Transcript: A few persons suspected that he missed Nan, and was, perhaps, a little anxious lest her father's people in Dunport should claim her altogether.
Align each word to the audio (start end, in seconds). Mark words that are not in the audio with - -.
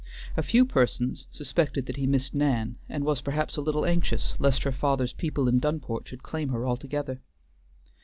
A 0.35 0.41
few 0.41 0.65
persons 0.65 1.27
suspected 1.29 1.85
that 1.85 1.95
he 1.97 2.07
missed 2.07 2.33
Nan, 2.33 2.79
and 2.89 3.03
was, 3.05 3.21
perhaps, 3.21 3.55
a 3.55 3.61
little 3.61 3.85
anxious 3.85 4.33
lest 4.39 4.63
her 4.63 4.71
father's 4.71 5.13
people 5.13 5.47
in 5.47 5.59
Dunport 5.59 6.07
should 6.07 6.23
claim 6.23 6.49
her 6.49 6.65
altogether. 6.65 7.21